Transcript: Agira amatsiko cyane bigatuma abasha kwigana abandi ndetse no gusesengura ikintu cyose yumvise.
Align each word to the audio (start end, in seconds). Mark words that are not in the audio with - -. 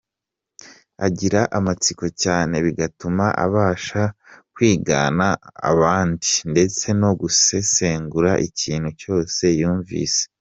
Agira 1.05 1.41
amatsiko 1.57 2.05
cyane 2.23 2.55
bigatuma 2.65 3.25
abasha 3.45 4.03
kwigana 4.53 5.27
abandi 5.71 6.29
ndetse 6.51 6.85
no 7.01 7.11
gusesengura 7.19 8.31
ikintu 8.47 8.89
cyose 9.01 9.43
yumvise. 9.59 10.21